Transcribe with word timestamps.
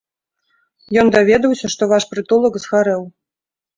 Ён 1.01 1.07
даведаўся, 1.15 1.71
што 1.75 1.91
ваш 1.93 2.03
прытулак 2.15 2.53
згарэў. 2.65 3.01